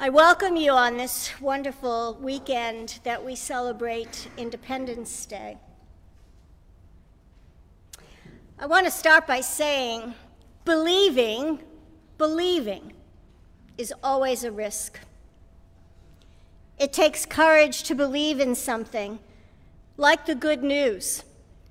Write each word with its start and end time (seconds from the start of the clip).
I 0.00 0.10
welcome 0.10 0.54
you 0.54 0.70
on 0.70 0.96
this 0.96 1.40
wonderful 1.40 2.16
weekend 2.22 3.00
that 3.02 3.24
we 3.24 3.34
celebrate 3.34 4.28
Independence 4.36 5.26
Day. 5.26 5.56
I 8.60 8.66
want 8.66 8.86
to 8.86 8.92
start 8.92 9.26
by 9.26 9.40
saying 9.40 10.14
believing, 10.64 11.64
believing 12.16 12.92
is 13.76 13.92
always 14.00 14.44
a 14.44 14.52
risk. 14.52 15.00
It 16.78 16.92
takes 16.92 17.26
courage 17.26 17.82
to 17.82 17.96
believe 17.96 18.38
in 18.38 18.54
something, 18.54 19.18
like 19.96 20.26
the 20.26 20.36
good 20.36 20.62
news, 20.62 21.24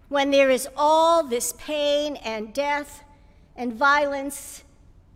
when 0.09 0.32
there 0.32 0.50
is 0.50 0.68
all 0.75 1.23
this 1.23 1.54
pain 1.54 2.18
and 2.18 2.54
death 2.54 3.05
and 3.55 3.73
violence 3.73 4.66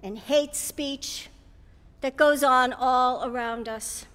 and 0.01 0.17
hate 0.17 0.55
speech 0.55 1.27
that 2.01 2.17
goes 2.17 2.43
on 2.43 2.73
all 2.73 3.25
around 3.25 3.69
us, 3.69 4.05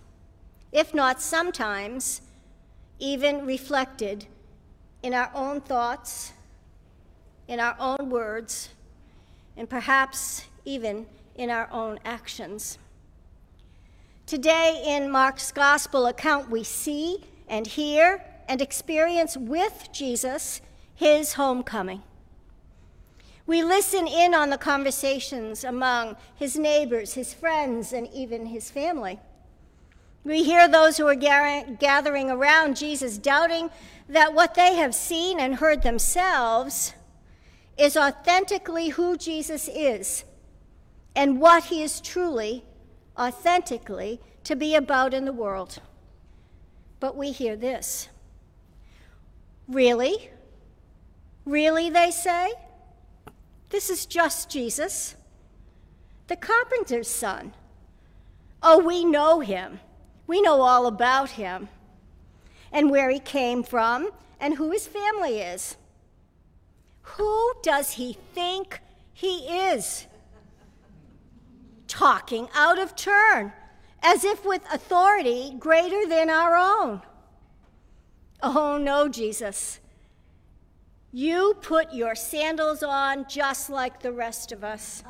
if 0.73 0.93
not 0.93 1.23
sometimes 1.23 2.21
even 2.99 3.47
reflected 3.47 4.27
in 5.03 5.15
our 5.15 5.31
own 5.35 5.61
thoughts, 5.61 6.33
in 7.49 7.61
our 7.61 7.77
own 7.79 8.11
words, 8.11 8.71
and 9.57 9.71
perhaps 9.71 10.45
even 10.65 11.07
in 11.37 11.51
our 11.51 11.69
own 11.71 11.99
actions. 12.05 12.79
Today, 14.27 14.83
in 14.85 15.09
Mark's 15.11 15.53
gospel 15.53 16.07
account, 16.07 16.51
we 16.51 16.65
see 16.65 17.25
and 17.49 17.67
hear 17.67 18.25
and 18.49 18.61
experience 18.61 19.37
with 19.37 19.89
Jesus 19.93 20.61
his 20.97 21.35
homecoming. 21.35 22.03
We 23.47 23.63
listen 23.63 24.09
in 24.09 24.35
on 24.35 24.51
the 24.51 24.59
conversations 24.59 25.63
among 25.63 26.17
his 26.35 26.57
neighbors, 26.59 27.15
his 27.15 27.33
friends, 27.33 27.93
and 27.93 28.09
even 28.13 28.47
his 28.47 28.71
family. 28.71 29.21
We 30.25 30.43
hear 30.43 30.67
those 30.67 30.97
who 30.97 31.07
are 31.07 31.15
gathering 31.15 32.31
around 32.31 32.77
Jesus 32.77 33.17
doubting 33.17 33.71
that 34.09 34.35
what 34.35 34.55
they 34.55 34.75
have 34.75 34.95
seen 34.95 35.39
and 35.39 35.55
heard 35.55 35.83
themselves 35.83 36.95
is 37.79 37.97
authentically 37.97 38.89
who 38.89 39.17
Jesus 39.17 39.69
is 39.69 40.25
and 41.15 41.41
what 41.41 41.65
he 41.67 41.83
is 41.85 42.01
truly, 42.01 42.65
authentically, 43.17 44.21
to 44.43 44.57
be 44.57 44.75
about 44.75 45.15
in 45.15 45.25
the 45.25 45.33
world. 45.33 45.79
But 46.99 47.17
we 47.17 47.31
hear 47.31 47.55
this. 47.55 48.09
Really? 49.69 50.31
Really, 51.45 51.89
they 51.91 52.11
say? 52.11 52.53
This 53.71 53.91
is 53.91 54.07
just 54.07 54.49
Jesus, 54.49 55.17
the 56.29 56.37
carpenter's 56.37 57.09
son. 57.09 57.53
Oh, 58.63 58.79
we 58.79 59.05
know 59.05 59.41
him. 59.41 59.81
We 60.27 60.41
know 60.41 60.61
all 60.61 60.87
about 60.87 61.31
him 61.31 61.69
and 62.73 62.91
where 62.91 63.11
he 63.11 63.21
came 63.21 63.63
from 63.63 64.11
and 64.41 64.55
who 64.55 64.71
his 64.71 64.87
family 64.87 65.41
is. 65.41 65.77
Who 67.03 67.55
does 67.63 67.93
he 67.93 68.17
think 68.35 68.81
he 69.13 69.47
is? 69.49 70.07
Talking 71.87 72.49
out 72.55 72.79
of 72.79 72.97
turn, 72.97 73.53
as 74.03 74.25
if 74.25 74.45
with 74.45 74.63
authority 74.73 75.55
greater 75.59 76.07
than 76.07 76.29
our 76.29 76.57
own. 76.57 77.03
Oh, 78.43 78.79
no, 78.79 79.09
Jesus. 79.09 79.81
You 81.13 81.57
put 81.63 81.95
your 81.95 82.15
sandals 82.15 82.83
on 82.83 83.27
just 83.29 83.71
like 83.71 84.01
the 84.01 84.13
rest 84.13 84.53
of 84.53 84.65
us. 84.65 85.03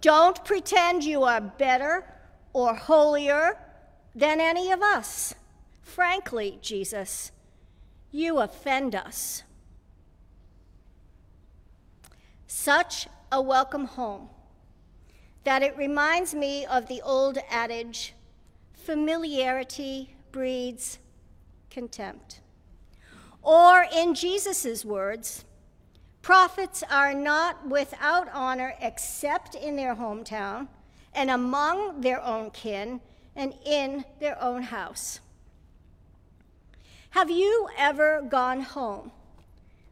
Don't 0.00 0.44
pretend 0.44 1.04
you 1.04 1.24
are 1.24 1.40
better 1.40 2.04
or 2.52 2.74
holier 2.74 3.58
than 4.14 4.40
any 4.40 4.72
of 4.72 4.82
us. 4.82 5.34
Frankly, 5.82 6.58
Jesus, 6.62 7.32
you 8.10 8.38
offend 8.38 8.94
us. 8.94 9.42
Such 12.46 13.06
a 13.30 13.40
welcome 13.40 13.84
home 13.86 14.28
that 15.44 15.62
it 15.62 15.76
reminds 15.76 16.34
me 16.34 16.66
of 16.66 16.88
the 16.88 17.00
old 17.02 17.38
adage 17.50 18.14
familiarity 18.72 20.14
breeds 20.32 20.98
contempt. 21.70 22.40
Or, 23.42 23.86
in 23.94 24.14
Jesus' 24.14 24.84
words, 24.84 25.44
prophets 26.22 26.82
are 26.90 27.14
not 27.14 27.66
without 27.66 28.28
honor 28.32 28.74
except 28.80 29.54
in 29.54 29.76
their 29.76 29.94
hometown 29.94 30.68
and 31.14 31.30
among 31.30 32.02
their 32.02 32.22
own 32.22 32.50
kin 32.50 33.00
and 33.34 33.54
in 33.64 34.04
their 34.20 34.40
own 34.42 34.62
house. 34.62 35.20
Have 37.10 37.30
you 37.30 37.68
ever 37.76 38.22
gone 38.22 38.60
home, 38.60 39.10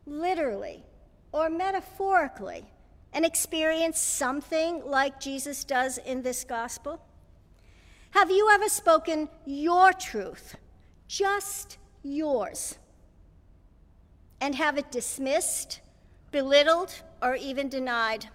literally 0.07 0.85
or 1.33 1.51
metaphorically, 1.51 2.65
and 3.13 3.25
experienced 3.25 4.17
something 4.17 4.83
like 4.85 5.19
Jesus 5.19 5.65
does 5.65 5.99
in 5.99 6.23
this 6.23 6.45
gospel? 6.45 7.03
Have 8.13 8.31
you 8.31 8.49
ever 8.51 8.69
spoken 8.69 9.29
your 9.45 9.93
truth, 9.93 10.57
just 11.09 11.79
yours? 12.03 12.79
And 14.41 14.55
have 14.55 14.79
it 14.79 14.91
dismissed, 14.91 15.81
belittled, 16.31 17.03
or 17.23 17.35
even 17.35 17.69
denied? 17.69 18.29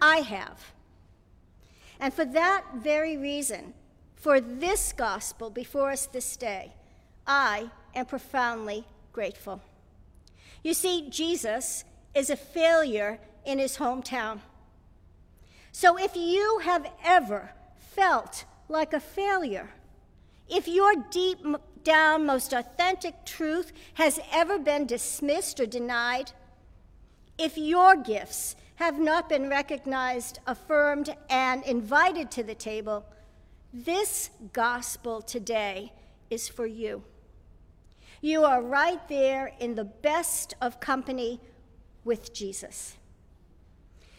I 0.00 0.18
have. 0.18 0.72
And 2.00 2.12
for 2.12 2.24
that 2.24 2.64
very 2.76 3.16
reason, 3.16 3.74
for 4.14 4.40
this 4.40 4.92
gospel 4.92 5.50
before 5.50 5.90
us 5.90 6.06
this 6.06 6.36
day, 6.36 6.72
I 7.26 7.70
am 7.94 8.06
profoundly 8.06 8.84
grateful. 9.12 9.62
You 10.62 10.74
see, 10.74 11.08
Jesus 11.08 11.84
is 12.14 12.30
a 12.30 12.36
failure 12.36 13.18
in 13.44 13.58
his 13.58 13.76
hometown. 13.78 14.40
So 15.72 15.98
if 15.98 16.16
you 16.16 16.60
have 16.64 16.90
ever 17.04 17.50
felt 17.78 18.44
like 18.68 18.92
a 18.92 19.00
failure, 19.00 19.70
if 20.48 20.66
your 20.66 20.94
deep 21.10 21.38
down, 21.86 22.26
most 22.26 22.52
authentic 22.52 23.24
truth 23.24 23.72
has 23.94 24.20
ever 24.32 24.58
been 24.58 24.86
dismissed 24.86 25.60
or 25.60 25.66
denied, 25.66 26.32
if 27.38 27.56
your 27.56 27.96
gifts 27.96 28.56
have 28.74 28.98
not 28.98 29.28
been 29.28 29.48
recognized, 29.48 30.40
affirmed, 30.46 31.14
and 31.30 31.62
invited 31.64 32.30
to 32.32 32.42
the 32.42 32.54
table, 32.54 33.06
this 33.72 34.30
gospel 34.52 35.22
today 35.22 35.92
is 36.28 36.48
for 36.48 36.66
you. 36.66 37.02
You 38.20 38.44
are 38.44 38.60
right 38.60 39.06
there 39.08 39.52
in 39.60 39.76
the 39.76 39.84
best 39.84 40.54
of 40.60 40.80
company 40.80 41.40
with 42.04 42.34
Jesus. 42.34 42.96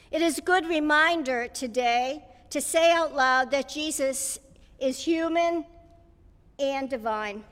It 0.09 0.21
is 0.21 0.37
a 0.37 0.41
good 0.41 0.65
reminder 0.67 1.47
today 1.49 2.23
to 2.49 2.61
say 2.61 2.91
out 2.93 3.13
loud 3.13 3.51
that 3.51 3.67
Jesus 3.67 4.39
is 4.79 5.03
human 5.03 5.65
and 6.57 6.89
divine. 6.89 7.43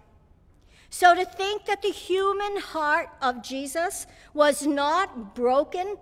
So 0.97 1.13
to 1.13 1.25
think 1.25 1.65
that 1.65 1.81
the 1.81 1.91
human 1.91 2.55
heart 2.55 3.09
of 3.21 3.43
Jesus 3.43 4.07
was 4.33 4.65
not 4.65 5.35
broken 5.35 5.97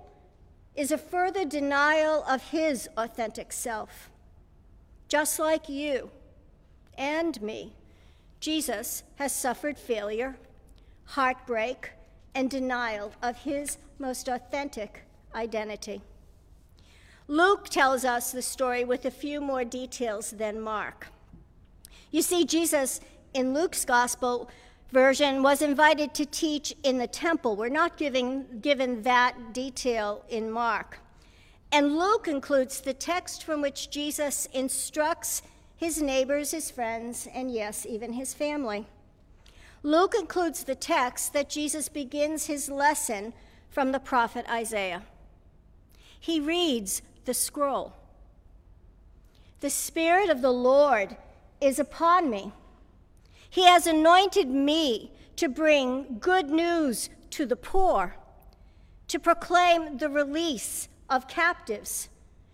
is 0.75 0.91
a 0.91 0.99
further 0.99 1.45
denial 1.45 2.23
of 2.29 2.51
his 2.51 2.87
authentic 2.95 3.51
self. 3.51 4.11
Just 5.09 5.39
like 5.39 5.67
you 5.67 6.11
and 6.95 7.41
me, 7.41 7.73
Jesus 8.39 9.01
has 9.15 9.33
suffered 9.33 9.79
failure, 9.79 10.37
heartbreak, 11.05 11.89
and 12.35 12.47
denial 12.47 13.13
of 13.23 13.37
his 13.37 13.79
most 13.97 14.27
authentic 14.27 15.05
identity. 15.33 16.03
Luke 17.27 17.67
tells 17.67 18.05
us 18.05 18.31
the 18.31 18.43
story 18.43 18.85
with 18.85 19.05
a 19.05 19.09
few 19.09 19.41
more 19.41 19.65
details 19.65 20.29
than 20.29 20.61
Mark. 20.61 21.07
You 22.11 22.21
see, 22.21 22.45
Jesus 22.45 23.01
in 23.33 23.55
Luke's 23.55 23.85
gospel 23.85 24.51
version 24.91 25.41
was 25.41 25.61
invited 25.61 26.13
to 26.13 26.25
teach 26.25 26.73
in 26.83 26.97
the 26.97 27.07
temple. 27.07 27.55
We're 27.55 27.69
not 27.69 27.97
giving, 27.97 28.59
given 28.61 29.03
that 29.03 29.53
detail 29.53 30.23
in 30.29 30.51
Mark. 30.51 30.99
And 31.71 31.97
Luke 31.97 32.27
includes 32.27 32.81
the 32.81 32.93
text 32.93 33.43
from 33.43 33.61
which 33.61 33.89
Jesus 33.89 34.47
instructs 34.53 35.41
his 35.75 36.01
neighbors, 36.01 36.51
his 36.51 36.69
friends, 36.69 37.27
and 37.33 37.51
yes, 37.51 37.85
even 37.85 38.13
his 38.13 38.33
family. 38.33 38.85
Luke 39.81 40.13
includes 40.17 40.63
the 40.63 40.75
text 40.75 41.33
that 41.33 41.49
Jesus 41.49 41.89
begins 41.89 42.45
his 42.45 42.69
lesson 42.69 43.33
from 43.69 43.91
the 43.91 43.99
prophet 43.99 44.45
Isaiah. 44.49 45.01
He 46.19 46.39
reads 46.39 47.01
the 47.25 47.33
scroll. 47.33 47.93
The 49.59 49.69
Spirit 49.69 50.29
of 50.29 50.41
the 50.41 50.53
Lord 50.53 51.17
is 51.59 51.79
upon 51.79 52.29
me 52.29 52.53
he 53.53 53.65
has 53.65 53.85
anointed 53.85 54.49
me 54.49 55.11
to 55.35 55.47
bring 55.47 56.17
good 56.19 56.49
news 56.49 57.11
to 57.29 57.45
the 57.45 57.55
poor, 57.55 58.15
to 59.07 59.19
proclaim 59.19 59.99
the 59.99 60.09
release 60.09 60.89
of 61.07 61.27
captives, 61.27 62.09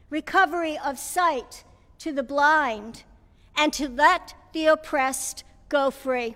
recovery 0.10 0.78
of 0.78 1.00
sight 1.00 1.64
to 2.00 2.12
the 2.12 2.22
blind, 2.22 3.04
and 3.56 3.72
to 3.72 3.88
let 3.88 4.34
the 4.52 4.66
oppressed 4.66 5.46
go 5.70 5.90
free. 5.90 6.36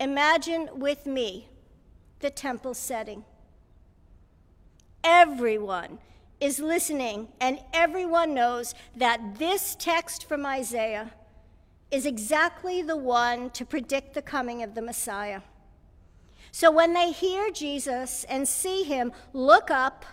Imagine 0.00 0.68
with 0.74 1.06
me 1.06 1.48
the 2.18 2.30
temple 2.30 2.74
setting. 2.74 3.24
Everyone 5.04 6.00
is 6.40 6.58
listening, 6.58 7.28
and 7.40 7.60
everyone 7.72 8.34
knows 8.34 8.74
that 8.96 9.38
this 9.38 9.76
text 9.78 10.28
from 10.28 10.44
Isaiah 10.44 11.12
is 11.92 12.06
exactly 12.06 12.80
the 12.80 12.96
one 12.96 13.50
to 13.50 13.66
predict 13.66 14.14
the 14.14 14.22
coming 14.22 14.62
of 14.62 14.74
the 14.74 14.82
Messiah. 14.82 15.42
So 16.50 16.70
when 16.70 16.94
they 16.94 17.12
hear 17.12 17.50
Jesus 17.50 18.24
and 18.24 18.48
see 18.48 18.82
him, 18.82 19.12
look 19.32 19.70
up 19.70 20.06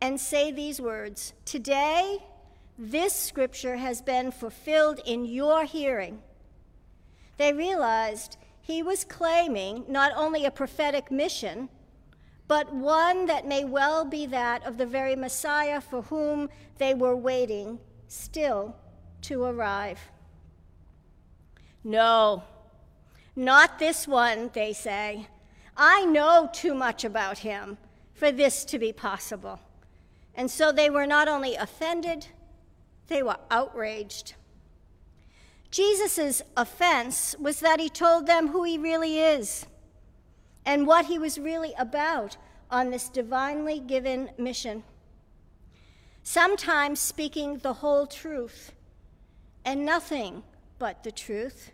and 0.00 0.18
say 0.18 0.50
these 0.50 0.80
words 0.80 1.34
Today, 1.44 2.18
this 2.78 3.14
scripture 3.14 3.76
has 3.76 4.00
been 4.00 4.30
fulfilled 4.32 5.00
in 5.04 5.26
your 5.26 5.64
hearing. 5.64 6.22
They 7.36 7.52
realized 7.52 8.38
he 8.60 8.82
was 8.82 9.04
claiming 9.04 9.84
not 9.86 10.12
only 10.16 10.46
a 10.46 10.50
prophetic 10.50 11.10
mission, 11.10 11.68
but 12.48 12.74
one 12.74 13.26
that 13.26 13.46
may 13.46 13.64
well 13.64 14.04
be 14.04 14.24
that 14.26 14.64
of 14.66 14.78
the 14.78 14.86
very 14.86 15.14
Messiah 15.14 15.80
for 15.80 16.02
whom 16.02 16.48
they 16.78 16.94
were 16.94 17.16
waiting 17.16 17.78
still 18.08 18.76
to 19.22 19.44
arrive. 19.44 20.11
No, 21.84 22.44
not 23.34 23.78
this 23.78 24.06
one, 24.06 24.50
they 24.52 24.72
say. 24.72 25.26
I 25.76 26.04
know 26.04 26.48
too 26.52 26.74
much 26.74 27.04
about 27.04 27.38
him 27.38 27.78
for 28.14 28.30
this 28.30 28.64
to 28.66 28.78
be 28.78 28.92
possible. 28.92 29.58
And 30.34 30.50
so 30.50 30.70
they 30.70 30.90
were 30.90 31.06
not 31.06 31.28
only 31.28 31.54
offended, 31.56 32.26
they 33.08 33.22
were 33.22 33.38
outraged. 33.50 34.34
Jesus' 35.70 36.42
offense 36.56 37.34
was 37.38 37.60
that 37.60 37.80
he 37.80 37.88
told 37.88 38.26
them 38.26 38.48
who 38.48 38.62
he 38.62 38.76
really 38.76 39.18
is 39.18 39.66
and 40.64 40.86
what 40.86 41.06
he 41.06 41.18
was 41.18 41.38
really 41.38 41.72
about 41.78 42.36
on 42.70 42.90
this 42.90 43.08
divinely 43.08 43.80
given 43.80 44.30
mission. 44.38 44.84
Sometimes 46.22 47.00
speaking 47.00 47.58
the 47.58 47.72
whole 47.72 48.06
truth 48.06 48.72
and 49.64 49.84
nothing 49.84 50.42
but 50.82 51.04
the 51.04 51.12
truth 51.12 51.70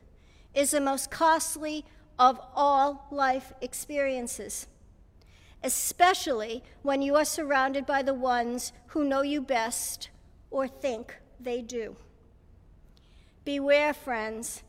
is 0.53 0.73
the 0.73 0.81
most 0.81 1.11
costly 1.11 1.83
of 2.19 2.39
all 2.55 3.07
life 3.11 3.55
experiences 3.63 4.67
especially 5.63 6.63
when 6.83 7.01
you 7.03 7.17
are 7.17 7.25
surrounded 7.25 7.87
by 7.87 8.03
the 8.03 8.13
ones 8.15 8.73
who 8.89 9.05
know 9.05 9.23
you 9.23 9.41
best 9.41 10.11
or 10.51 10.69
think 10.69 11.17
they 11.41 11.61
do. 11.61 11.97
Beware, 13.45 13.93
friends. 13.93 14.63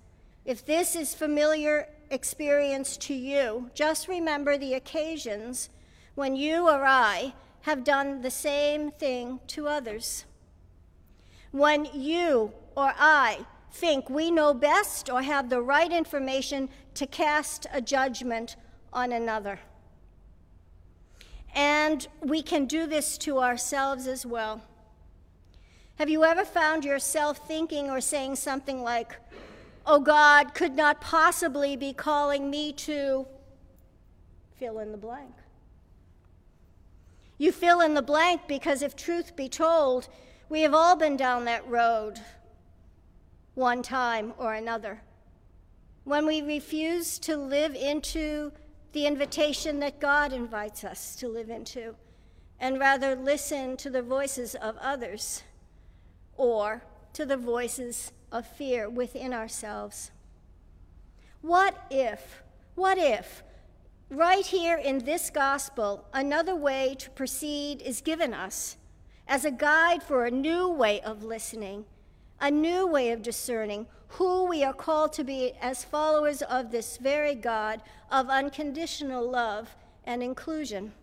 If 0.46 0.66
this 0.66 0.96
is 0.96 1.14
familiar 1.14 1.88
experience 2.10 2.98
to 2.98 3.14
you, 3.14 3.70
just 3.74 4.08
remember 4.08 4.58
the 4.58 4.74
occasions 4.74 5.70
when 6.16 6.36
you 6.36 6.68
or 6.68 6.86
I 6.86 7.34
have 7.62 7.84
done 7.84 8.22
the 8.22 8.32
same 8.32 8.92
thing 8.92 9.42
to 9.48 9.68
others. 9.68 10.26
When 11.52 11.86
you 11.94 12.54
or 12.76 12.94
I 12.98 13.46
think 13.72 14.10
we 14.10 14.32
know 14.32 14.54
best 14.54 15.10
or 15.10 15.22
have 15.22 15.50
the 15.50 15.62
right 15.62 15.92
information 15.92 16.70
to 16.96 17.06
cast 17.08 17.68
a 17.72 17.82
judgment 17.82 18.56
on 18.92 19.12
another. 19.12 19.60
And 21.54 22.08
we 22.22 22.42
can 22.42 22.66
do 22.66 22.86
this 22.86 23.18
to 23.20 23.40
ourselves 23.40 24.08
as 24.08 24.26
well. 24.26 24.62
Have 25.98 26.10
you 26.10 26.24
ever 26.24 26.46
found 26.46 26.86
yourself 26.86 27.48
thinking 27.48 27.90
or 27.90 28.02
saying 28.02 28.36
something 28.36 28.82
like, 28.82 29.18
Oh, 29.86 30.00
God 30.00 30.54
could 30.54 30.76
not 30.76 31.02
possibly 31.02 31.76
be 31.76 31.94
calling 31.94 32.50
me 32.50 32.72
to 32.74 33.26
fill 34.58 34.80
in 34.80 34.92
the 34.92 34.98
blank? 34.98 35.34
You 37.40 37.52
fill 37.52 37.82
in 37.82 37.94
the 37.96 38.02
blank 38.02 38.42
because, 38.48 38.82
if 38.82 38.96
truth 38.96 39.36
be 39.36 39.50
told, 39.50 40.10
we 40.48 40.62
have 40.62 40.74
all 40.74 40.96
been 40.96 41.18
down 41.18 41.46
that 41.46 41.68
road 41.68 42.20
one 43.60 43.84
time 43.84 44.34
or 44.38 44.54
another. 44.54 45.02
When 46.06 46.26
we 46.26 46.42
refuse 46.42 47.20
to 47.20 47.36
live 47.36 47.76
into 47.76 48.54
the 48.94 49.06
invitation 49.06 49.82
that 49.82 50.00
God 50.00 50.32
invites 50.32 50.86
us 50.86 51.14
to 51.18 51.28
live 51.28 51.50
into, 51.50 51.96
and 52.58 52.80
rather 52.80 53.16
listen 53.16 53.76
to 53.78 53.90
the 53.90 54.02
voices 54.02 54.56
of 54.56 54.78
others 54.78 55.44
or 56.38 56.84
to 57.14 57.26
the 57.26 57.38
voices 57.38 58.14
of 58.32 58.48
fear 58.48 58.90
within 58.90 59.34
ourselves. 59.34 60.12
What 61.42 61.86
if, 61.92 62.42
what 62.76 62.98
if, 62.98 63.44
right 64.10 64.46
here 64.46 64.78
in 64.78 65.00
this 65.00 65.30
gospel, 65.30 66.06
another 66.14 66.56
way 66.56 66.96
to 67.00 67.10
proceed 67.10 67.82
is 67.82 68.00
given 68.00 68.34
us 68.34 68.78
as 69.28 69.44
a 69.44 69.52
guide 69.52 70.02
for 70.02 70.26
a 70.26 70.32
new 70.32 70.70
way 70.70 71.02
of 71.02 71.24
listening, 71.24 71.86
a 72.42 72.50
new 72.50 72.88
way 72.88 73.12
of 73.12 73.22
discerning 73.22 73.88
who 74.10 74.46
we 74.46 74.64
are 74.64 74.74
called 74.74 75.14
to 75.14 75.24
be 75.24 75.54
as 75.62 75.84
followers 75.84 76.42
of 76.42 76.72
this 76.72 76.98
very 76.98 77.36
God 77.36 77.82
of 78.12 78.30
unconditional 78.30 79.30
love 79.30 79.76
and 80.04 80.24
inclusion. 80.24 80.94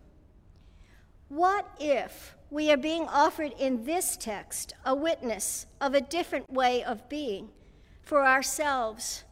What 1.29 1.67
if 1.79 2.35
we 2.49 2.71
are 2.71 2.77
being 2.77 3.07
offered 3.07 3.53
in 3.59 3.85
this 3.85 4.17
text 4.17 4.73
a 4.85 4.95
witness 4.95 5.65
of 5.79 5.93
a 5.93 6.01
different 6.01 6.51
way 6.51 6.83
of 6.83 7.07
being 7.09 7.49
for 8.01 8.25
ourselves, 8.25 9.23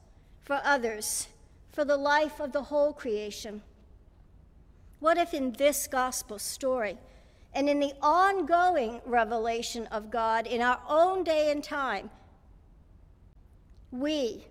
for 0.41 0.59
others, 0.63 1.27
for 1.71 1.85
the 1.85 1.97
life 1.97 2.39
of 2.39 2.51
the 2.51 2.63
whole 2.63 2.93
creation? 2.93 3.61
What 4.99 5.17
if 5.17 5.33
in 5.33 5.53
this 5.53 5.87
gospel 5.87 6.39
story 6.39 6.97
and 7.55 7.69
in 7.69 7.79
the 7.79 7.93
ongoing 8.01 8.99
revelation 9.05 9.87
of 9.87 10.11
God 10.11 10.45
in 10.45 10.61
our 10.61 10.79
own 10.89 11.23
day 11.23 11.51
and 11.51 11.63
time, 11.63 12.09
we 13.91 14.45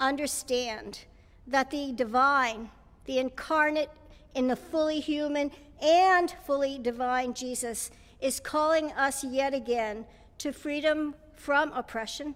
understand 0.00 1.04
that 1.46 1.70
the 1.70 1.92
divine, 1.92 2.70
the 3.04 3.18
incarnate 3.18 3.90
in 4.34 4.48
the 4.48 4.56
fully 4.56 5.00
human 5.00 5.50
and 5.82 6.34
fully 6.46 6.78
divine 6.78 7.34
Jesus 7.34 7.90
is 8.20 8.40
calling 8.40 8.90
us 8.92 9.22
yet 9.22 9.52
again 9.52 10.06
to 10.38 10.52
freedom 10.52 11.14
from 11.34 11.70
oppression, 11.72 12.34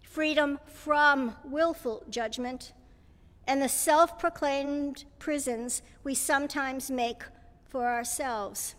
freedom 0.00 0.60
from 0.64 1.34
willful 1.44 2.04
judgment, 2.08 2.72
and 3.48 3.60
the 3.60 3.68
self 3.68 4.16
proclaimed 4.18 5.04
prisons 5.18 5.82
we 6.04 6.14
sometimes 6.14 6.90
make 6.90 7.22
for 7.68 7.86
ourselves. 7.86 8.74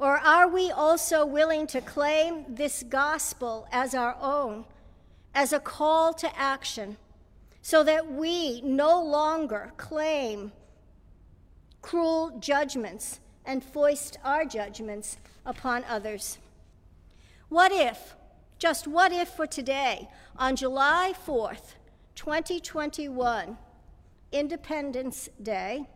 Or 0.00 0.18
are 0.18 0.48
we 0.48 0.70
also 0.72 1.24
willing 1.24 1.68
to 1.68 1.80
claim 1.80 2.44
this 2.48 2.82
gospel 2.82 3.68
as 3.70 3.94
our 3.94 4.16
own? 4.20 4.64
as 5.34 5.52
a 5.52 5.60
call 5.60 6.12
to 6.14 6.38
action 6.38 6.96
so 7.62 7.84
that 7.84 8.10
we 8.10 8.60
no 8.62 9.02
longer 9.02 9.72
claim 9.76 10.52
cruel 11.82 12.38
judgments 12.40 13.20
and 13.44 13.62
foist 13.62 14.18
our 14.24 14.44
judgments 14.44 15.18
upon 15.46 15.84
others. 15.84 16.38
What 17.48 17.72
if, 17.72 18.14
just 18.58 18.86
what 18.86 19.12
if 19.12 19.28
for 19.28 19.46
today, 19.46 20.08
on 20.36 20.56
July 20.56 21.14
4th, 21.26 21.74
2021, 22.14 23.56
Independence 24.32 25.28
Day, 25.42 25.86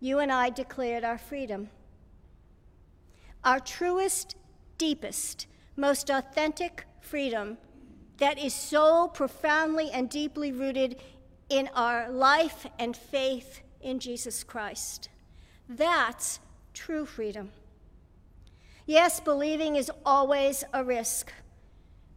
you 0.00 0.18
and 0.18 0.32
I 0.32 0.50
declared 0.50 1.04
our 1.04 1.18
freedom? 1.18 1.68
Our 3.44 3.60
truest, 3.60 4.36
deepest, 4.78 5.46
most 5.76 6.10
authentic 6.10 6.86
freedom 7.00 7.58
that 8.18 8.38
is 8.38 8.54
so 8.54 9.08
profoundly 9.08 9.90
and 9.90 10.08
deeply 10.08 10.52
rooted 10.52 11.00
in 11.48 11.68
our 11.74 12.10
life 12.10 12.66
and 12.78 12.96
faith 12.96 13.60
in 13.80 13.98
Jesus 13.98 14.44
Christ. 14.44 15.08
That's 15.68 16.38
true 16.72 17.04
freedom. 17.04 17.50
Yes, 18.86 19.20
believing 19.20 19.76
is 19.76 19.90
always 20.04 20.64
a 20.72 20.84
risk. 20.84 21.32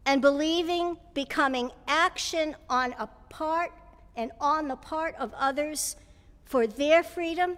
And 0.06 0.22
believing 0.22 0.98
becoming 1.14 1.72
action 1.88 2.56
on 2.70 2.94
a 3.00 3.08
part 3.30 3.72
and 4.16 4.32
on 4.40 4.68
the 4.68 4.76
part 4.76 5.16
of 5.16 5.34
others 5.34 5.96
for 6.46 6.68
their 6.68 7.04
freedom 7.04 7.58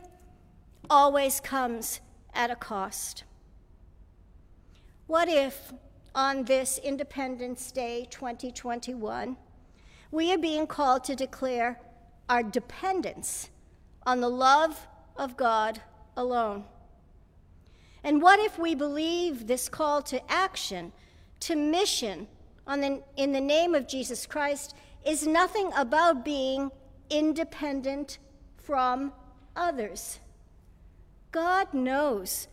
always 0.90 1.42
comes 1.42 2.00
at 2.34 2.50
a 2.50 2.56
cost. 2.56 3.26
What 5.08 5.30
if 5.30 5.72
on 6.14 6.44
this 6.44 6.78
Independence 6.84 7.72
Day 7.72 8.08
2021, 8.12 9.38
we 10.12 10.34
are 10.34 10.38
being 10.38 10.68
called 10.68 11.06
to 11.06 11.16
declare 11.16 11.80
our 12.28 12.44
dependence 12.44 13.50
on 14.06 14.20
the 14.20 14.30
love 14.30 14.86
of 15.16 15.38
God 15.38 15.80
alone. 16.18 16.66
And 18.04 18.22
what 18.22 18.42
if 18.42 18.60
we 18.60 18.76
believe 18.76 19.48
this 19.48 19.70
call 19.70 20.02
to 20.04 20.22
action, 20.30 20.92
to 21.40 21.56
mission 21.56 22.28
the, 22.68 23.02
in 23.16 23.32
the 23.32 23.40
name 23.40 23.76
of 23.76 23.88
Jesus 23.88 24.26
Christ, 24.26 24.76
is 25.06 25.26
nothing 25.26 25.72
about 25.78 26.26
being 26.26 26.70
independent 27.10 28.18
from 28.58 29.14
others? 29.56 30.20
God 31.32 31.74
knows 31.74 32.50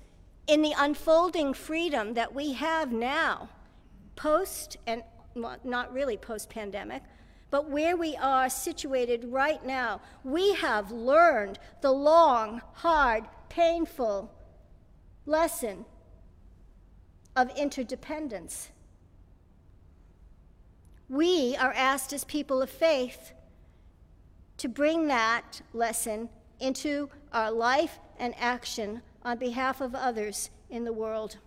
in 0.47 0.63
the 0.63 0.75
unfolding 0.77 1.55
freedom 1.55 2.15
that 2.15 2.35
we 2.35 2.53
have 2.53 2.93
now, 2.93 3.49
post 4.17 4.77
and 4.87 5.03
well, 5.35 5.57
not 5.65 5.93
really 5.93 6.17
post 6.17 6.49
pandemic, 6.49 7.03
but 7.51 7.71
where 7.71 7.97
we 7.97 8.17
are 8.17 8.49
situated 8.49 9.25
right 9.27 9.65
now, 9.65 10.01
we 10.23 10.55
have 10.55 10.91
learned 10.91 11.59
the 11.81 11.91
long, 11.91 12.61
hard, 12.73 13.25
painful 13.49 14.33
lesson 15.27 15.85
of 17.37 17.51
interdependence. 17.57 18.71
We 21.09 21.57
are 21.57 21.73
asked 21.73 22.13
as 22.13 22.25
people 22.25 22.63
of 22.63 22.71
faith 22.71 23.33
to 24.59 24.69
bring 24.69 25.09
that 25.09 25.63
lesson 25.73 26.29
into 26.61 27.11
our 27.33 27.51
life 27.51 27.99
and 28.19 28.35
action 28.39 29.03
on 29.25 29.39
behalf 29.39 29.81
of 29.81 29.95
others 29.95 30.51
in 30.69 30.85
the 30.85 30.93
world. 30.93 31.39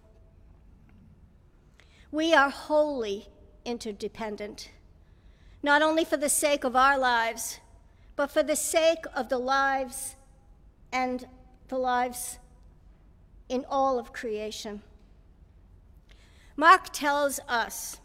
We 2.12 2.34
are 2.34 2.50
wholly 2.50 3.28
interdependent, 3.66 4.72
not 5.62 5.82
only 5.82 6.06
for 6.06 6.18
the 6.18 6.30
sake 6.30 6.64
of 6.64 6.76
our 6.76 6.98
lives, 6.98 7.60
but 8.16 8.32
for 8.32 8.42
the 8.42 8.56
sake 8.56 9.06
of 9.16 9.30
the 9.30 9.38
lives 9.38 10.16
and 10.92 11.28
the 11.68 11.78
lives 11.78 12.40
in 13.50 13.66
all 13.70 14.00
of 14.00 14.14
creation. 14.14 14.82
Mark 16.56 16.92
tells 16.92 17.40
us 17.48 18.00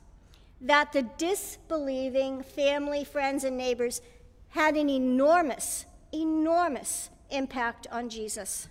that 0.61 0.93
the 0.93 1.03
disbelieving 1.03 2.43
family, 2.43 3.05
friends, 3.05 3.45
and 3.45 3.57
neighbors 3.57 4.03
had 4.51 4.77
an 4.77 4.91
enormous, 4.91 5.87
enormous 6.13 7.09
impact 7.31 7.87
on 7.91 8.11
Jesus. 8.11 8.69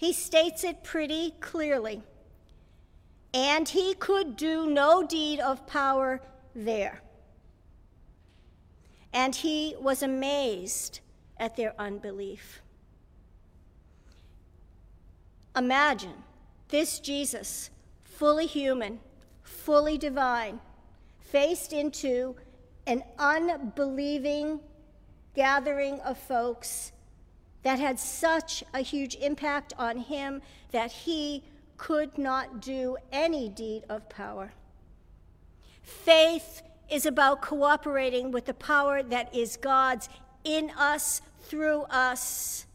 He 0.00 0.14
states 0.14 0.64
it 0.64 0.82
pretty 0.82 1.34
clearly. 1.40 2.00
And 3.34 3.68
he 3.68 3.92
could 3.92 4.34
do 4.34 4.70
no 4.70 5.06
deed 5.06 5.40
of 5.40 5.66
power 5.66 6.22
there. 6.54 7.02
And 9.12 9.34
he 9.34 9.76
was 9.78 10.02
amazed 10.02 11.00
at 11.38 11.54
their 11.54 11.74
unbelief. 11.78 12.62
Imagine 15.54 16.24
this 16.68 16.98
Jesus, 16.98 17.68
fully 18.02 18.46
human, 18.46 19.00
fully 19.42 19.98
divine, 19.98 20.60
faced 21.18 21.74
into 21.74 22.36
an 22.86 23.04
unbelieving 23.18 24.60
gathering 25.34 26.00
of 26.00 26.16
folks 26.16 26.92
that 27.62 27.78
had 27.78 27.98
such 27.98 28.64
a 28.72 28.80
huge 28.80 29.16
impact 29.16 29.72
on 29.78 29.98
him 29.98 30.40
that 30.72 30.92
he 30.92 31.42
could 31.76 32.16
not 32.18 32.60
do 32.60 32.96
any 33.12 33.48
deed 33.48 33.84
of 33.88 34.08
power. 34.08 34.52
Faith 35.82 36.62
is 36.90 37.06
about 37.06 37.40
cooperating 37.40 38.30
with 38.30 38.46
the 38.46 38.54
power 38.54 39.02
that 39.02 39.34
is 39.34 39.56
God's 39.56 40.08
in 40.44 40.70
us, 40.70 41.22
through 41.42 41.82
us, 41.82 42.66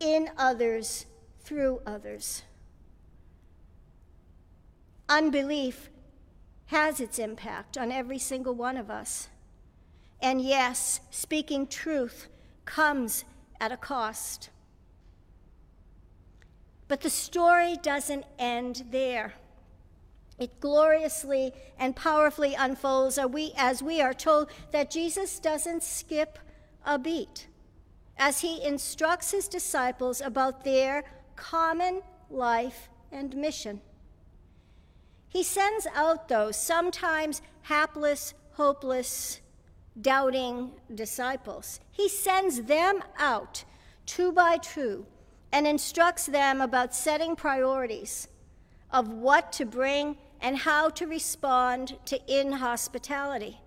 in 0.00 0.30
others, 0.36 1.06
through 1.40 1.80
others. 1.86 2.42
Unbelief 5.08 5.90
has 6.66 7.00
its 7.00 7.18
impact 7.18 7.78
on 7.78 7.92
every 7.92 8.18
single 8.18 8.54
one 8.54 8.76
of 8.76 8.90
us. 8.90 9.28
And 10.20 10.40
yes, 10.40 11.00
speaking 11.10 11.66
truth 11.66 12.28
comes 12.64 13.24
at 13.60 13.72
a 13.72 13.76
cost. 13.76 14.50
But 16.88 17.00
the 17.00 17.10
story 17.10 17.76
doesn't 17.82 18.24
end 18.38 18.84
there. 18.90 19.34
It 20.38 20.60
gloriously 20.60 21.52
and 21.78 21.96
powerfully 21.96 22.54
unfolds 22.54 23.18
as 23.56 23.82
we 23.82 24.00
are 24.00 24.14
told 24.14 24.50
that 24.70 24.90
Jesus 24.90 25.38
doesn't 25.38 25.82
skip 25.82 26.38
a 26.84 26.98
beat 26.98 27.48
as 28.18 28.40
he 28.40 28.64
instructs 28.64 29.32
his 29.32 29.48
disciples 29.48 30.20
about 30.20 30.64
their 30.64 31.04
common 31.34 32.02
life 32.30 32.88
and 33.12 33.36
mission. 33.36 33.80
He 35.28 35.42
sends 35.42 35.86
out 35.94 36.28
those 36.28 36.56
sometimes 36.56 37.42
hapless, 37.62 38.32
hopeless, 38.52 39.40
doubting 40.00 40.72
disciples. 40.94 41.80
He 41.90 42.08
sends 42.08 42.62
them 42.62 43.02
out 43.18 43.64
two 44.04 44.32
by 44.32 44.58
two 44.58 45.06
and 45.52 45.66
instructs 45.66 46.26
them 46.26 46.60
about 46.60 46.94
setting 46.94 47.36
priorities 47.36 48.28
of 48.90 49.08
what 49.08 49.52
to 49.52 49.64
bring 49.64 50.16
and 50.40 50.58
how 50.58 50.88
to 50.90 51.06
respond 51.06 51.96
to 52.04 52.20
inhospitality. 52.26 53.60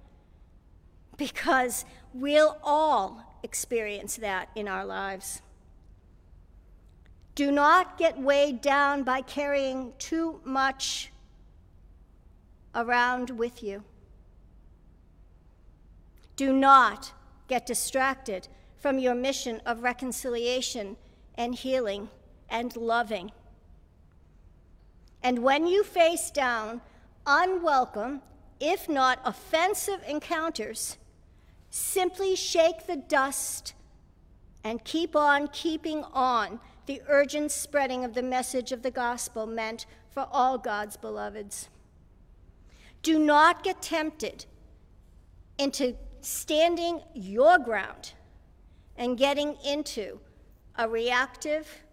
Because 1.18 1.84
we'll 2.14 2.58
all 2.64 3.40
experience 3.44 4.16
that 4.18 4.50
in 4.56 4.68
our 4.68 4.86
lives. 4.86 5.42
Do 7.36 7.52
not 7.52 7.98
get 7.98 8.20
weighed 8.20 8.62
down 8.62 9.04
by 9.04 9.22
carrying 9.22 9.94
too 9.98 10.42
much 10.44 11.12
around 12.76 13.30
with 13.32 13.64
you. 13.64 13.84
Do 16.40 16.54
not 16.54 17.12
get 17.50 17.66
distracted 17.66 18.48
from 18.78 18.98
your 18.98 19.14
mission 19.14 19.62
of 19.66 19.84
reconciliation 19.84 20.96
and 21.36 21.54
healing 21.54 22.08
and 22.48 22.74
loving. 22.78 23.34
And 25.22 25.40
when 25.40 25.68
you 25.68 25.84
face 25.84 26.32
down 26.32 26.80
unwelcome, 27.28 28.22
if 28.58 28.88
not 28.88 29.20
offensive 29.26 30.00
encounters, 30.08 30.98
simply 31.72 32.38
shake 32.38 32.88
the 32.88 32.96
dust 32.96 33.74
and 34.64 34.86
keep 34.86 35.18
on 35.18 35.50
keeping 35.50 36.06
on 36.14 36.62
the 36.86 37.02
urgent 37.10 37.52
spreading 37.52 38.06
of 38.06 38.14
the 38.14 38.24
message 38.24 38.72
of 38.72 38.82
the 38.82 38.92
gospel 38.92 39.46
meant 39.46 39.86
for 40.10 40.26
all 40.32 40.58
God's 40.58 40.96
beloveds. 40.96 41.68
Do 43.04 43.20
not 43.20 43.62
get 43.62 43.82
tempted 43.82 44.46
into 45.58 45.98
standing 46.22 47.02
your 47.14 47.58
ground 47.58 48.14
and 48.96 49.18
getting 49.18 49.56
into 49.66 50.20
a 50.76 50.88
reactive, 50.88 51.84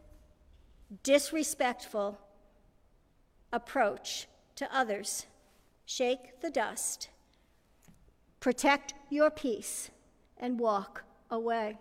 disrespectful 1.03 2.19
approach 3.53 4.27
to 4.57 4.77
others. 4.77 5.27
Shake 5.85 6.41
the 6.41 6.51
dust, 6.51 7.11
protect 8.41 8.95
your 9.09 9.31
peace, 9.31 9.91
and 10.37 10.59
walk 10.59 11.05
away. 11.31 11.79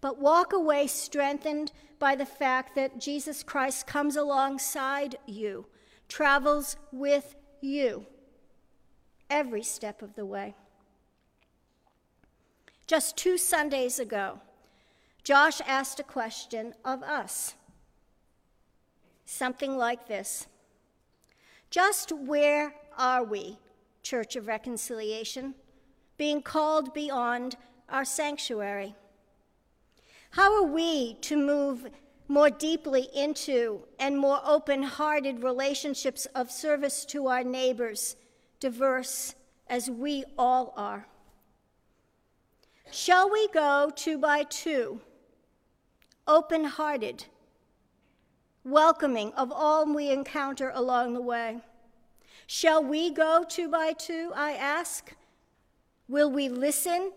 But 0.00 0.18
walk 0.18 0.52
away 0.52 0.86
strengthened 0.86 1.72
by 1.98 2.14
the 2.14 2.26
fact 2.26 2.74
that 2.74 3.00
Jesus 3.00 3.42
Christ 3.42 3.86
comes 3.86 4.16
alongside 4.16 5.16
you, 5.26 5.66
travels 6.08 6.76
with 6.92 7.34
you 7.62 8.04
every 9.30 9.62
step 9.62 10.02
of 10.02 10.14
the 10.14 10.26
way. 10.26 10.54
Just 12.86 13.16
two 13.16 13.38
Sundays 13.38 13.98
ago, 13.98 14.40
Josh 15.22 15.62
asked 15.66 16.00
a 16.00 16.04
question 16.04 16.74
of 16.84 17.02
us. 17.02 17.54
Something 19.24 19.78
like 19.78 20.06
this 20.06 20.46
Just 21.70 22.12
where 22.12 22.74
are 22.98 23.24
we, 23.24 23.58
Church 24.02 24.36
of 24.36 24.46
Reconciliation, 24.46 25.54
being 26.18 26.42
called 26.42 26.92
beyond 26.92 27.56
our 27.88 28.04
sanctuary? 28.04 28.94
How 30.30 30.54
are 30.62 30.68
we 30.68 31.14
to 31.22 31.38
move 31.38 31.88
more 32.28 32.50
deeply 32.50 33.08
into 33.14 33.86
and 33.98 34.18
more 34.18 34.40
open 34.44 34.82
hearted 34.82 35.42
relationships 35.42 36.26
of 36.34 36.50
service 36.50 37.06
to 37.06 37.28
our 37.28 37.44
neighbors, 37.44 38.16
diverse 38.60 39.34
as 39.68 39.88
we 39.88 40.24
all 40.36 40.74
are? 40.76 41.06
Shall 42.90 43.30
we 43.30 43.48
go 43.48 43.90
two 43.94 44.18
by 44.18 44.44
two, 44.44 45.00
open 46.28 46.64
hearted, 46.64 47.26
welcoming 48.64 49.32
of 49.32 49.50
all 49.52 49.92
we 49.92 50.10
encounter 50.10 50.70
along 50.74 51.14
the 51.14 51.20
way? 51.20 51.60
Shall 52.46 52.84
we 52.84 53.10
go 53.10 53.44
two 53.48 53.68
by 53.68 53.92
two, 53.92 54.32
I 54.34 54.52
ask? 54.52 55.12
Will 56.08 56.30
we 56.30 56.48
listen 56.48 57.12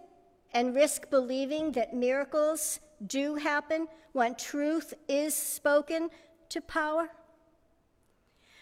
and 0.53 0.73
risk 0.73 1.09
believing 1.09 1.73
that 1.73 1.93
miracles 1.93 2.79
do 3.05 3.35
happen, 3.35 3.87
when 4.13 4.33
truth 4.35 4.93
is 5.07 5.35
spoken 5.35 6.09
to 6.49 6.61
power? 6.61 7.09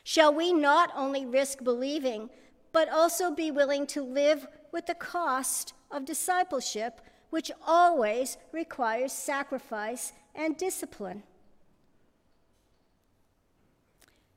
Shall 0.03 0.33
we 0.33 0.51
not 0.51 0.91
only 0.95 1.25
risk 1.25 1.63
believing, 1.63 2.29
but 2.75 2.89
also 2.89 3.31
be 3.31 3.51
willing 3.51 3.87
to 3.87 4.01
live 4.03 4.49
with 4.73 4.85
the 4.85 4.93
cost 4.93 5.73
of 5.89 6.03
discipleship, 6.03 6.99
which 7.29 7.49
always 7.65 8.35
requires 8.51 9.13
sacrifice 9.13 10.11
and 10.35 10.57
discipline? 10.57 11.23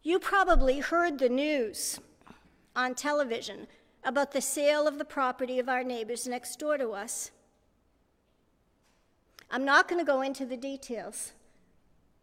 You 0.04 0.20
probably 0.20 0.78
heard 0.78 1.18
the 1.18 1.28
news 1.28 1.98
on 2.76 2.94
television 2.94 3.66
about 4.04 4.30
the 4.30 4.40
sale 4.40 4.86
of 4.86 4.98
the 4.98 5.04
property 5.04 5.58
of 5.58 5.68
our 5.68 5.82
neighbors 5.82 6.28
next 6.28 6.60
door 6.60 6.78
to 6.78 6.90
us. 6.90 7.32
I'm 9.50 9.64
not 9.64 9.88
going 9.88 9.98
to 10.00 10.06
go 10.06 10.22
into 10.22 10.46
the 10.46 10.56
details, 10.56 11.32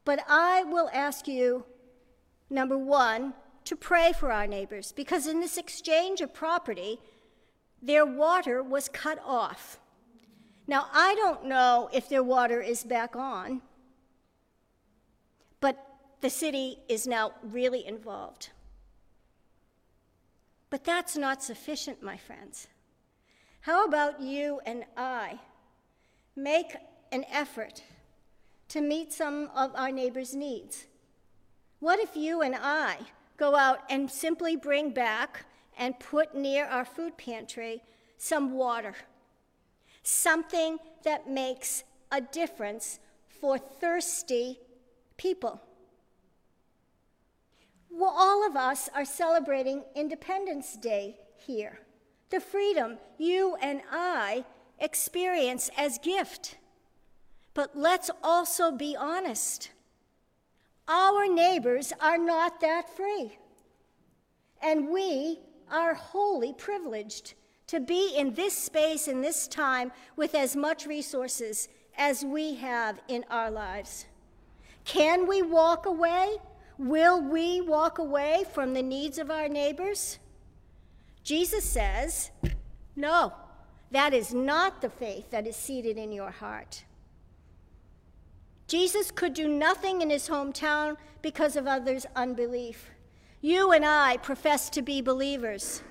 but 0.05 0.22
I 0.29 0.63
will 0.63 0.89
ask 0.93 1.27
you 1.27 1.65
number 2.50 2.77
one, 2.77 3.34
to 3.65 3.75
pray 3.75 4.13
for 4.13 4.31
our 4.31 4.48
neighbors, 4.48 4.91
because 4.91 5.27
in 5.27 5.39
this 5.39 5.57
exchange 5.57 6.22
of 6.22 6.34
property, 6.34 7.00
their 7.81 8.05
water 8.05 8.63
was 8.63 8.88
cut 8.89 9.19
off. 9.25 9.79
Now, 10.67 10.88
I 10.93 11.13
don't 11.15 11.45
know 11.45 11.89
if 11.93 12.10
their 12.10 12.24
water 12.24 12.62
is 12.62 12.84
back 12.84 13.15
on, 13.15 13.62
but 15.60 15.77
the 16.22 16.29
city 16.29 16.79
is 16.88 17.05
now 17.05 17.34
really 17.43 17.86
involved. 17.86 18.50
But 20.69 20.84
that's 20.84 21.15
not 21.15 21.43
sufficient, 21.43 22.01
my 22.01 22.17
friends. 22.17 22.67
How 23.62 23.86
about 23.86 24.22
you 24.22 24.62
and 24.65 24.86
I 24.98 25.39
make 26.36 26.75
an 27.12 27.25
effort 27.31 27.84
to 28.69 28.81
meet 28.81 29.13
some 29.13 29.50
of 29.55 29.75
our 29.75 29.91
neighbors' 29.91 30.36
needs? 30.36 30.86
What 31.79 32.00
if 32.00 32.15
you 32.15 32.41
and 32.41 32.55
I 32.55 32.98
go 33.38 33.56
out 33.56 33.80
and 33.89 34.10
simply 34.10 34.56
bring 34.56 34.92
back 34.92 35.46
and 35.77 36.00
put 36.00 36.36
near 36.36 36.65
our 36.65 36.86
food 36.86 37.18
pantry 37.18 37.84
some 38.18 38.54
water? 38.54 38.96
Something 40.04 40.77
that 41.04 41.30
makes 41.30 41.84
a 42.12 42.22
difference 42.22 43.00
for 43.27 43.58
thirsty 43.58 44.60
people. 45.18 45.62
Well, 47.89 48.13
all 48.15 48.46
of 48.46 48.56
us 48.56 48.89
are 48.94 49.06
celebrating 49.06 49.84
Independence 49.96 50.75
Day 50.75 51.18
here, 51.38 51.80
the 52.30 52.39
freedom 52.39 52.98
you 53.18 53.56
and 53.62 53.82
I 53.89 54.44
experience 54.80 55.70
as 55.77 55.98
gift. 56.00 56.58
But 57.54 57.77
let's 57.77 58.12
also 58.22 58.72
be 58.72 58.98
honest. 58.98 59.70
Our 60.88 61.27
neighbors 61.27 61.94
are 62.00 62.18
not 62.18 62.62
that 62.62 62.96
free. 62.96 63.38
And 64.62 64.89
we 64.89 65.39
are 65.72 65.94
wholly 65.94 66.54
privileged 66.54 67.34
to 67.68 67.80
be 67.80 68.15
in 68.15 68.34
this 68.34 68.56
space 68.58 69.08
in 69.08 69.22
this 69.22 69.48
time 69.48 69.92
with 70.15 70.36
as 70.36 70.56
much 70.56 70.86
resources 70.86 71.68
as 71.98 72.24
we 72.24 72.56
have 72.56 73.01
in 73.08 73.25
our 73.30 73.50
lives. 73.50 74.06
Can 74.84 75.27
we 75.27 75.42
walk 75.42 75.86
away 75.86 76.38
Will 76.77 77.22
we 77.22 77.62
walk 77.62 78.00
away 78.00 78.44
from 78.54 78.74
the 78.74 78.84
needs 78.84 79.18
of 79.18 79.32
our 79.32 79.48
neighbors? 79.48 80.20
Jesus 81.24 81.63
says, 81.63 82.32
No, 82.96 83.34
that 83.92 84.13
is 84.13 84.34
not 84.34 84.82
the 84.82 84.89
faith 84.89 85.32
that 85.32 85.48
is 85.48 85.56
seated 85.56 85.98
in 85.98 86.12
your 86.12 86.32
heart. 86.32 86.84
Jesus 88.67 89.12
could 89.12 89.34
do 89.34 89.48
nothing 89.48 90.01
in 90.01 90.10
his 90.10 90.27
hometown 90.27 90.98
because 91.22 91.55
of 91.55 91.67
others' 91.67 92.05
unbelief. 92.15 92.90
You 93.42 93.72
and 93.72 93.85
I 93.85 94.18
profess 94.18 94.70
to 94.72 94.81
be 94.81 95.01
believers. 95.01 95.83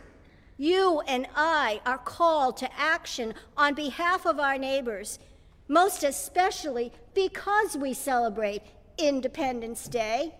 You 0.57 1.01
and 1.07 1.27
I 1.37 1.81
are 1.87 1.99
called 1.99 2.57
to 2.59 2.79
action 2.79 3.35
on 3.57 3.75
behalf 3.75 4.27
of 4.27 4.40
our 4.40 4.59
neighbors, 4.59 5.18
most 5.68 6.03
especially 6.03 6.92
because 7.14 7.77
we 7.77 7.94
celebrate 7.94 8.62
Independence 8.99 9.87
Day 9.87 10.35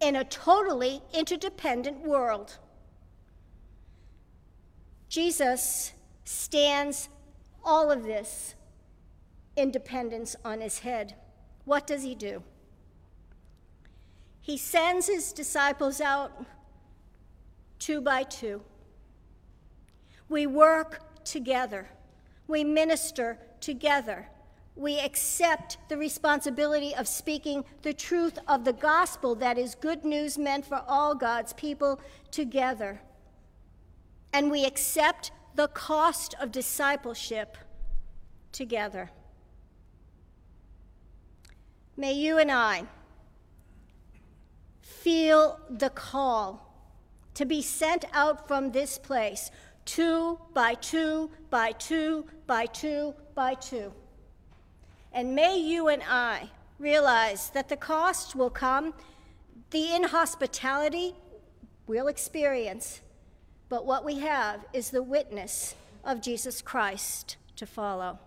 in 0.00 0.16
a 0.16 0.24
totally 0.24 1.00
interdependent 1.12 2.04
world. 2.04 2.58
Jesus 5.08 5.92
stands 6.24 7.08
all 7.64 7.90
of 7.90 8.04
this 8.04 8.54
independence 9.56 10.34
on 10.44 10.60
his 10.60 10.80
head. 10.80 11.14
What 11.64 11.86
does 11.86 12.02
he 12.02 12.14
do? 12.14 12.42
He 14.40 14.56
sends 14.56 15.06
his 15.06 15.32
disciples 15.32 16.00
out 16.00 16.44
two 17.78 18.00
by 18.00 18.24
two. 18.24 18.62
We 20.28 20.46
work 20.46 21.24
together, 21.24 21.88
we 22.48 22.64
minister 22.64 23.38
together 23.60 24.28
we 24.74 24.98
accept 24.98 25.76
the 25.88 25.96
responsibility 25.96 26.94
of 26.94 27.06
speaking 27.06 27.64
the 27.82 27.92
truth 27.92 28.38
of 28.48 28.64
the 28.64 28.72
gospel 28.72 29.34
that 29.36 29.58
is 29.58 29.74
good 29.74 30.04
news 30.04 30.38
meant 30.38 30.64
for 30.64 30.82
all 30.88 31.14
God's 31.14 31.52
people 31.52 32.00
together. 32.30 33.00
And 34.32 34.50
we 34.50 34.64
accept 34.64 35.30
the 35.54 35.68
cost 35.68 36.34
of 36.40 36.52
discipleship 36.52 37.58
together. 38.50 39.10
May 42.02 42.14
you 42.14 42.38
and 42.38 42.50
I 42.50 42.82
feel 44.80 45.60
the 45.70 45.88
call 45.88 46.74
to 47.34 47.44
be 47.44 47.62
sent 47.62 48.04
out 48.12 48.48
from 48.48 48.72
this 48.72 48.98
place, 48.98 49.52
two 49.84 50.40
by 50.52 50.74
two 50.74 51.30
by 51.48 51.70
two 51.70 52.26
by 52.48 52.66
two 52.66 53.14
by 53.36 53.54
two 53.54 53.92
and 55.12 55.36
may 55.36 55.56
you 55.56 55.86
and 55.86 56.02
I 56.08 56.50
realize 56.80 57.50
that 57.50 57.68
the 57.68 57.76
cost 57.76 58.34
will 58.34 58.50
come, 58.50 58.94
the 59.70 59.94
inhospitality 59.94 61.14
we'll 61.86 62.08
experience, 62.08 63.00
but 63.68 63.86
what 63.86 64.04
we 64.04 64.18
have 64.18 64.64
is 64.72 64.90
the 64.90 65.04
witness 65.04 65.76
of 66.02 66.20
Jesus 66.20 66.62
Christ 66.62 67.36
to 67.54 67.64
follow. 67.64 68.18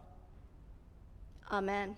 Amen. 1.51 1.97